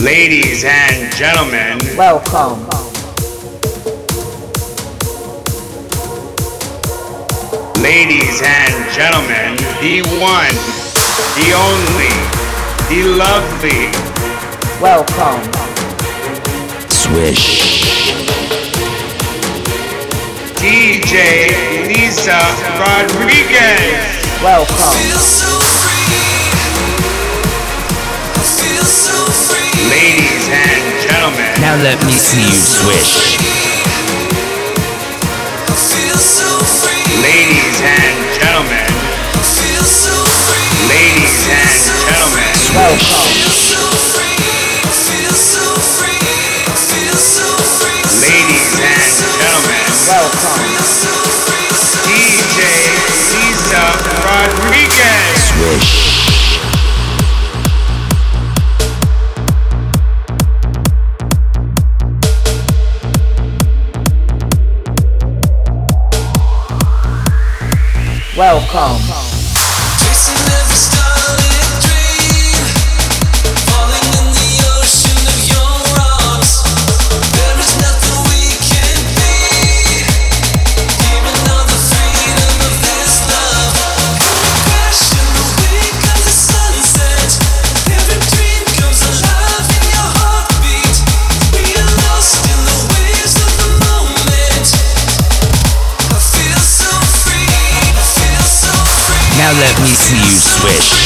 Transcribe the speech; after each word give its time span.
Ladies 0.00 0.64
and 0.64 1.14
gentlemen, 1.14 1.78
welcome. 1.94 2.66
Ladies 7.82 8.40
and 8.42 8.92
gentlemen, 8.94 9.58
the 9.82 10.00
one, 10.18 10.56
the 11.36 11.52
only, 11.52 12.16
the 12.88 13.14
lovely. 13.14 13.90
Welcome. 14.80 15.42
Swish. 16.88 18.14
DJ 20.56 21.50
Liza 21.88 22.40
Rodriguez. 22.80 24.42
Welcome. 24.42 25.30
Ladies 29.90 30.46
and 30.48 31.00
gentlemen, 31.02 31.50
Now 31.60 31.74
let 31.82 31.98
me 32.06 32.12
see 32.12 32.40
you 32.46 32.54
swish. 32.54 33.36
ladies 37.22 37.80
and 37.82 38.16
gentlemen, 38.32 38.86
ladies 40.88 41.42
and 41.50 41.74
gentlemen, 42.06 42.50
Welcome. 42.74 43.30
ladies 48.24 48.78
and 48.80 49.10
gentlemen, 49.36 49.84
Welcome. 50.08 50.62
DJ 52.06 52.58
Liza 53.30 53.84
Rodriguez. 54.24 55.38
Swish. 55.50 56.19
Welcome. 68.40 69.09
See 100.68 100.99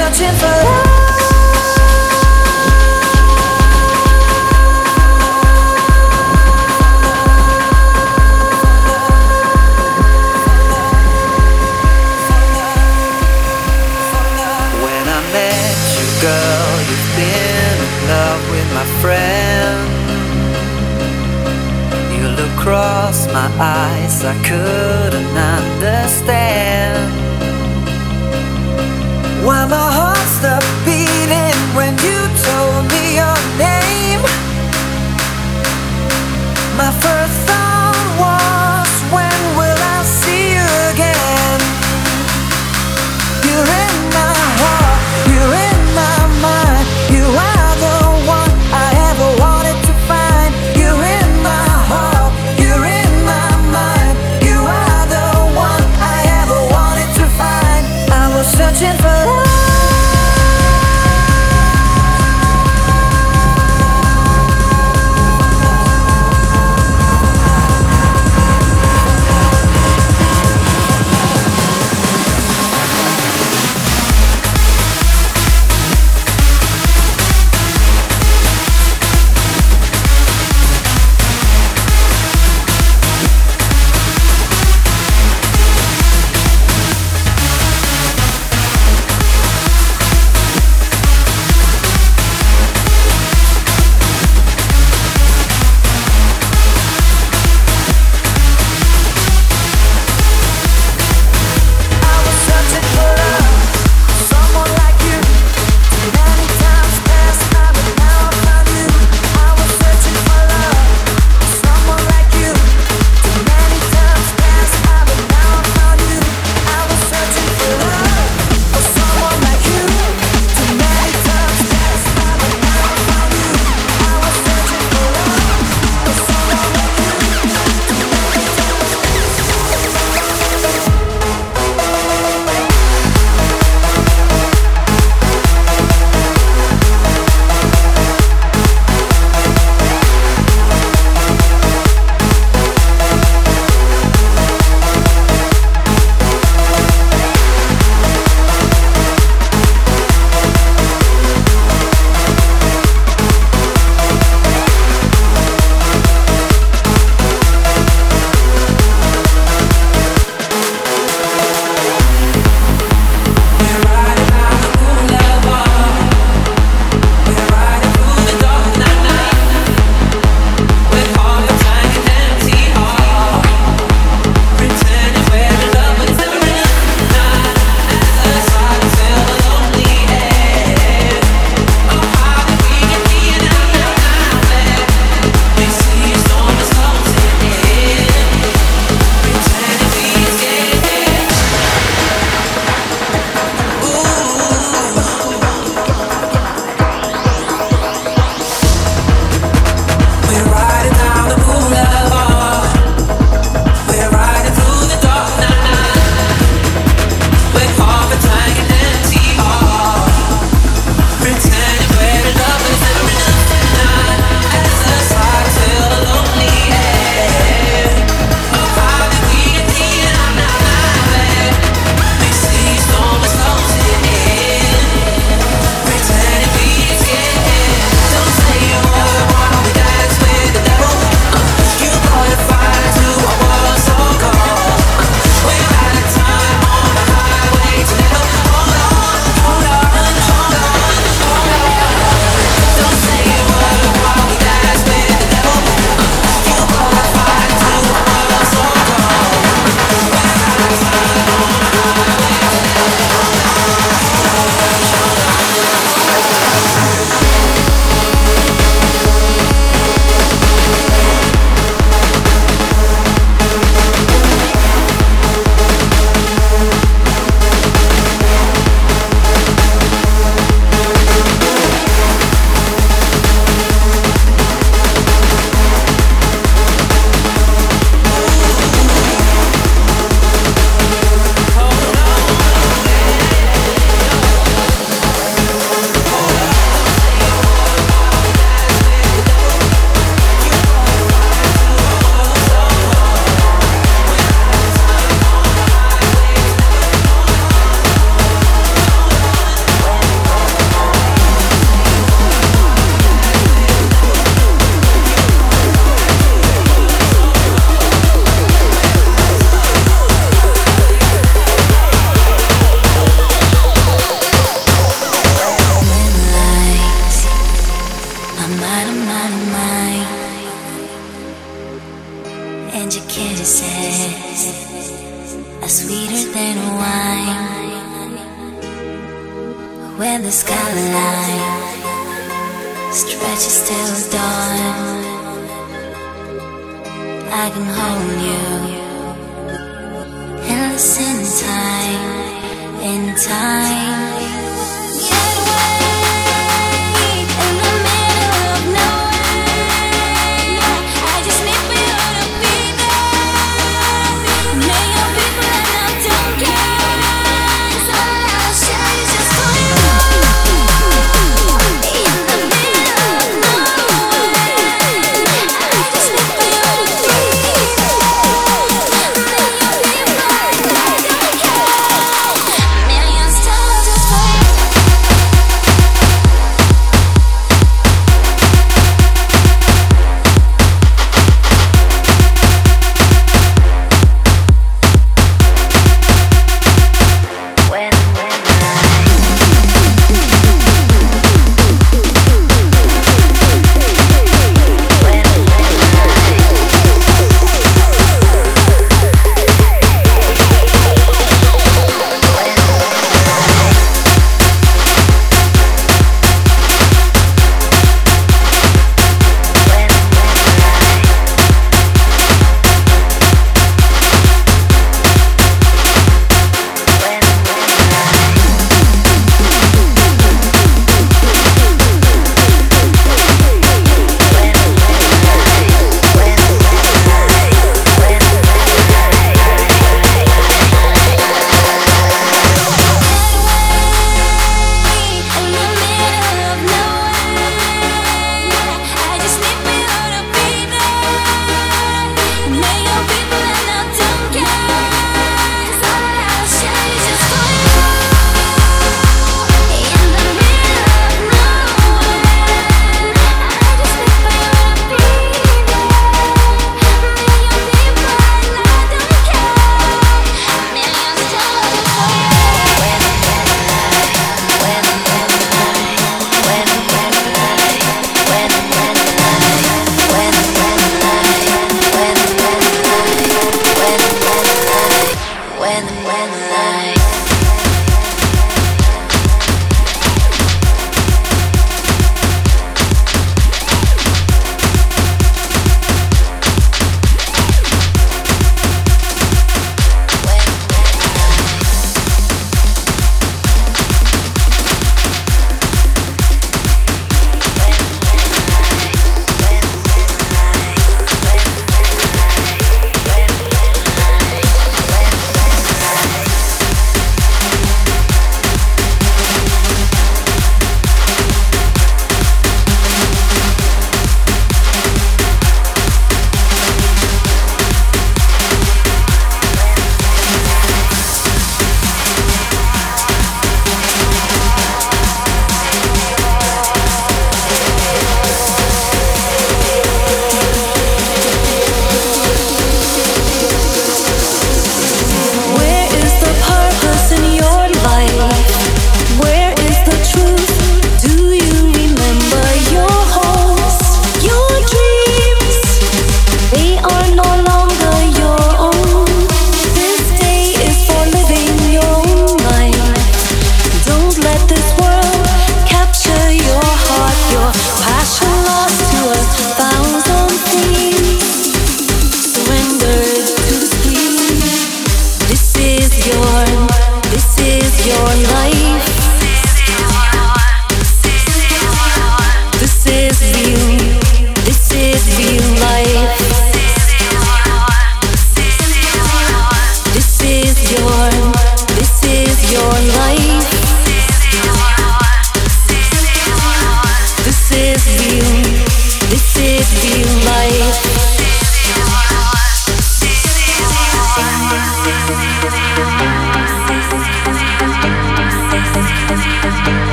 searching 0.00 0.34
for 0.38 0.46
love. 0.46 0.89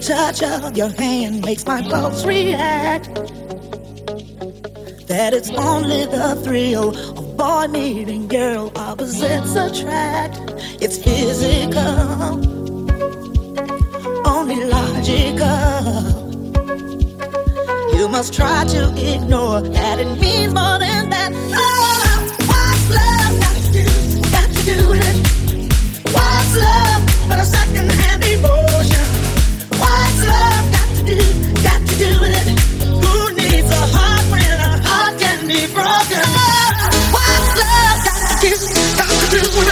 Touch 0.00 0.42
of 0.42 0.76
your 0.76 0.88
hand 0.88 1.44
makes 1.44 1.66
my 1.66 1.82
pulse 1.82 2.24
react. 2.24 3.14
That 5.06 5.34
it's 5.34 5.50
only 5.50 6.06
the 6.06 6.40
thrill 6.42 6.96
of 6.96 7.36
boy 7.36 7.66
meeting 7.68 8.26
girl, 8.28 8.72
opposites 8.76 9.54
attract. 9.54 10.38
It's 10.80 10.96
physical, 10.96 11.82
only 14.26 14.64
logical. 14.64 16.18
You 17.94 18.08
must 18.08 18.32
try 18.32 18.64
to 18.64 18.94
ignore 18.96 19.60
that 19.60 19.98
it 19.98 20.18
means 20.18 20.54
more 20.54 20.78
than 20.78 21.10
that. 21.10 21.32
Oh, 21.34 22.16
what's 22.48 22.88
love 22.96 23.40
got 23.42 23.54
to 23.56 23.72
do? 23.72 23.84
Got 24.30 24.48
to 24.48 24.62
do 24.64 24.78
it. 24.94 25.16
What's 26.14 26.56
love 26.56 27.02
but 27.28 27.38
a 27.40 27.44
second-hand 27.44 27.88
emotion? 27.88 28.09
Be 35.50 35.66
broken? 35.74 36.22
Love 37.10 37.98
got 38.06 38.22
to 38.22 38.36
do? 38.40 38.54
Got 38.98 39.10
to 39.10 39.26
do 39.34 39.40
with 39.58 39.68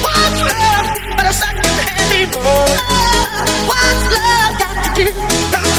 love 0.00 0.36
but 1.16 1.26
a 1.26 1.32
second-hand 1.32 2.12
emotion? 2.24 2.80
What's 3.68 4.04
love 4.16 4.54
got 4.58 4.96
to 4.96 5.04
do? 5.04 5.71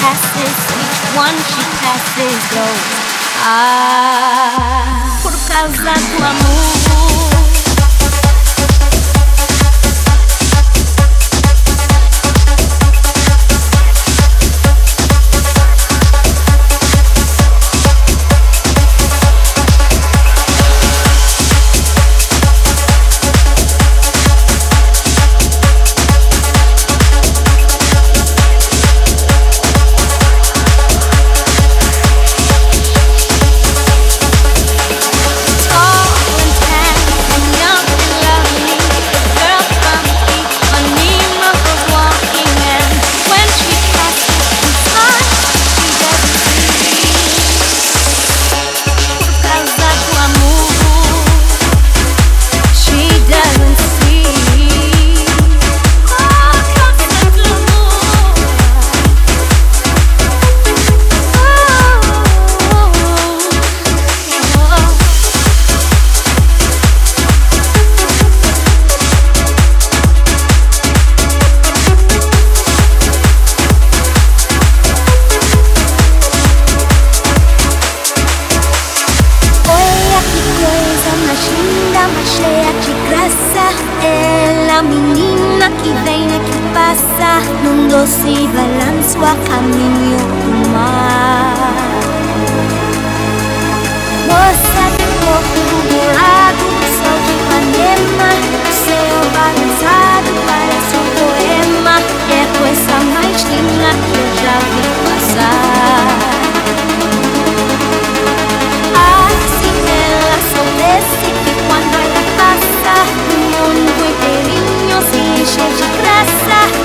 passes, 0.00 0.56
each 0.82 1.00
one 1.16 1.36
she 1.50 1.62
passes 1.80 2.40
goes. 2.54 2.82
Ah, 3.44 5.18
por 5.22 5.32
causa 5.32 5.92
do 6.10 6.24
amor. 6.24 7.61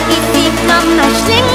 и 0.09 0.17
фиг 0.31 0.53
нам 0.67 0.97
нашли 0.97 1.46